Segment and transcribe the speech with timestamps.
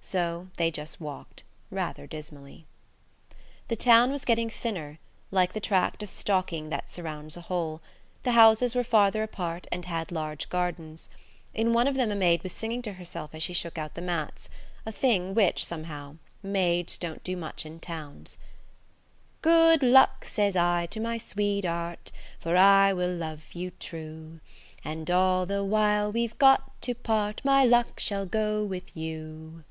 [0.00, 2.64] So they just walked, rather dismally.
[3.66, 4.98] The town was getting thinner,
[5.30, 7.82] like the tract of stocking that surrounds a hole;
[8.22, 11.10] the houses were farther apart and had large gardens.
[11.52, 14.00] In one of them a maid was singing to herself as she shook out the
[14.00, 18.38] mats–a thing which, somehow, maids don't do much in towns.
[19.42, 24.40] "Good luck!" says I to my sweetheart, "For I will love you true;
[24.82, 29.64] And all the while we've got to part, My luck shall go with you."